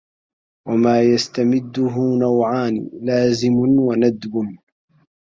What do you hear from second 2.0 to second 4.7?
نَوْعَانِ لَازِمٌ وَنَدْبٌ